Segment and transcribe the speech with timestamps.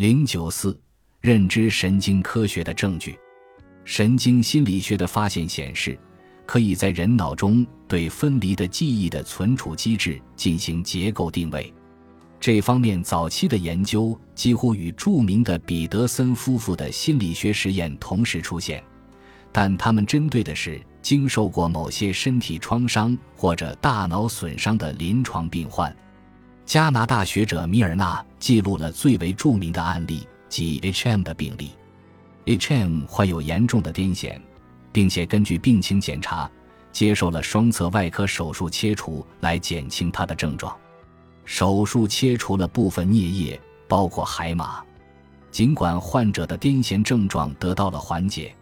[0.00, 0.80] 零九四，
[1.20, 3.18] 认知神经科学的证据。
[3.84, 5.98] 神经心理学的发现显示，
[6.46, 11.70] 可以在人脑中对分离的记忆的存储机制进行结构定位。
[12.40, 18.82] 这方面早期的研究几乎与著名的彼得森夫妇的心理学实验同时出现，
[19.52, 25.94] 但他们针对的是经受过某些身体创伤或者大脑损伤的临床病患。
[26.70, 31.20] 加拿大学者米尔纳记录了最为著名的案例，即 H.M.
[31.24, 31.72] 的病例。
[32.44, 33.04] H.M.
[33.08, 34.40] 患有严重的癫痫，
[34.92, 36.48] 并且根据病情检查，
[36.92, 40.72] 接受了双侧外科手术切除来减轻他的症状。
[41.44, 44.80] 手术切除了部分颞叶，包括海马。
[45.50, 48.54] 尽管患者的癫痫症状得到了缓解，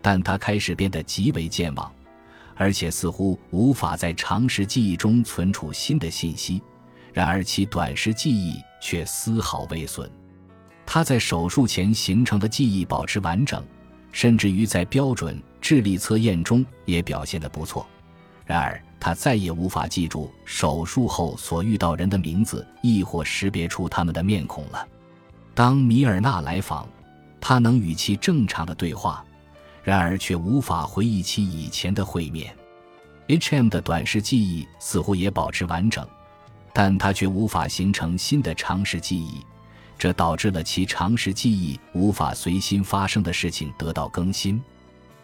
[0.00, 1.92] 但他开始变得极为健忘，
[2.54, 6.62] 而且似乎无法在长时记忆中存储新的信息。
[7.16, 10.10] 然而其短时记忆却丝毫未损。
[10.84, 13.64] 他在手术前形成的记忆保持完整，
[14.12, 17.86] 甚至于在标准智力测验中也表现得不错。
[18.44, 24.86] 然而，他再也无法记住手术后所遇到人的名字，亦或识别出他们的面孔了。
[25.54, 26.86] 当米尔纳来访，
[27.40, 29.24] 他能与其正常的对话，
[29.82, 32.54] 然而却无法回忆起以前的会面。
[33.28, 33.70] H.M.
[33.70, 36.06] 的短时记忆似乎也保持完整，
[36.78, 39.40] 但他却无法形成新的常识记忆。
[39.96, 44.62] 这导致了其常识记忆无法随心发生的事情得到更新。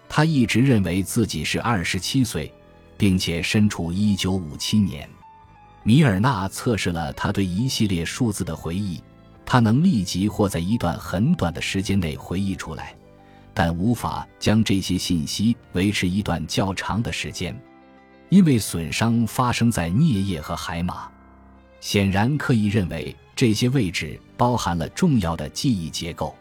[0.09, 2.51] 他一直认为自己是二十七岁，
[2.97, 5.07] 并且身处一九五七年。
[5.83, 9.03] 米尔纳测试了他对一系列数字的回忆，
[9.45, 12.97] 他能立即或在一段很短的时间内回忆出来，
[13.53, 17.55] 但无法将这些信息维持一段较长的时间，
[18.31, 21.11] 因为损伤发生在颞叶和海马。
[21.83, 23.15] 显然可以认为。
[23.35, 26.37] 这些位置包含了重要的记忆结构。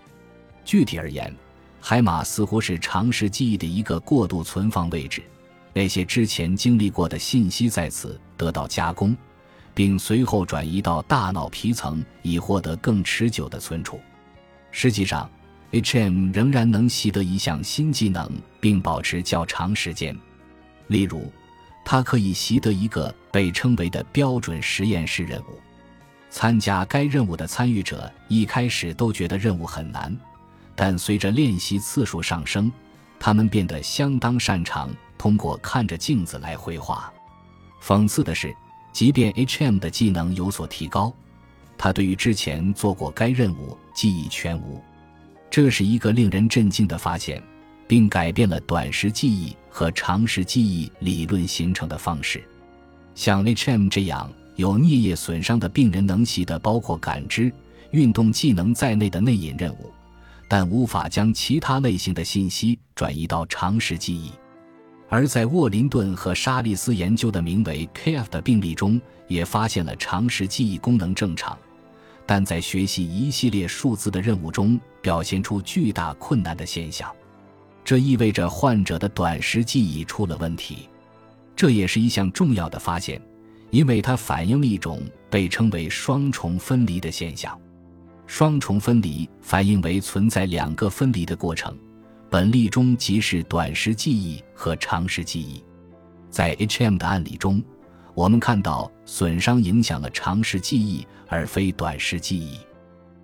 [0.63, 1.33] 具体而言，
[1.79, 5.23] 海马似乎是长时记忆的一个过渡存放位置，
[5.73, 9.17] 那些之前经历过的信息在此得到加工，
[9.73, 13.99] 并随后转移到大脑皮层，以获得更持久的存储。
[14.69, 15.27] 实际上
[15.71, 16.29] ，H.M.
[16.31, 20.15] 仍然能习得一项新技能，并保持较长时间。
[20.87, 21.31] 例如，
[21.91, 25.59] 他可以习得一个被称为的标准实验室任务。
[26.29, 30.17] 参加该任务的参与者一开始都觉得任务很难，
[30.73, 32.71] 但随着练习次数上升，
[33.19, 37.11] 他们变得相当擅长通过看着镜子来绘画。
[37.83, 38.55] 讽刺的是，
[38.93, 39.77] 即便 H.M.
[39.77, 41.13] 的技能有所提高，
[41.77, 44.81] 他对于之前做过该任务记忆全无。
[45.49, 47.43] 这是一个令人震惊的发现，
[47.91, 52.41] 并改变了短时记忆和长时记忆理论形成的方式。
[53.13, 53.89] 像 H.M.
[53.89, 54.31] 这样。
[54.57, 57.51] 有颞叶损伤的病人能习得包括感知、
[57.91, 59.91] 运动技能在内的内隐任务，
[60.47, 64.29] 但无法将其他类型的信息转移到长时记忆。
[65.09, 71.57] 而在沃林顿和沙利斯研究的名为 KF 的病例中，也发现了长时记忆功能正常，
[72.25, 77.09] 但在学习一系列数字的任务中表现出巨大困难的现象。
[77.83, 80.89] 这意味着患者的短时记忆出了问题，
[81.55, 83.21] 这也是一项重要的发现。
[83.69, 87.57] 因为它反映了一种被称为双重分离的现象。
[88.27, 91.73] 双重分离反映为存在两个分离的过程，
[92.29, 95.63] 本例中即是短时记忆和长时记忆。
[96.29, 96.97] 在 H.M.
[96.97, 97.63] 的案例中，
[98.13, 102.59] 我们看到损伤影响了长时记忆而非短时记忆。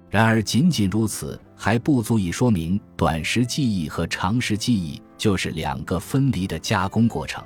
[0.09, 7.43] 然而，仅仅如此还不足以说明短时记忆和长时记忆就是两个分离的加工过程。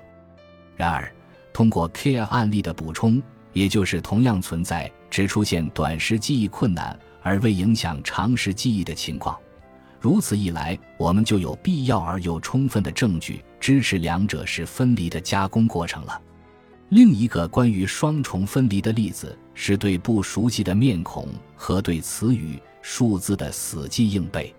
[0.75, 1.09] 然而，
[1.53, 3.23] 通过 K.R 案例的补充，
[3.53, 9.37] 也就是同样存在只出现短时记忆困难而未影响长时记忆的情况，
[9.99, 16.21] 如此一来，我们就有必要而又充分的证据支持两者是分离的加工过程了。
[16.89, 24.53] 另一个关于双重分离的例子是对不熟悉的面孔和对词语、数字的死记硬背。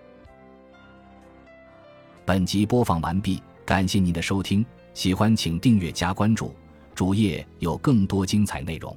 [2.24, 4.64] 本集播放完毕，感谢您的收听，
[4.94, 6.54] 喜欢请订阅加关注。
[6.94, 8.96] 主页有更多精彩内容。